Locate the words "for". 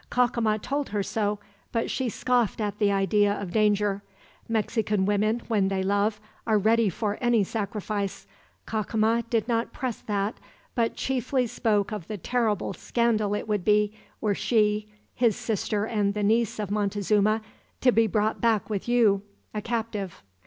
6.89-7.19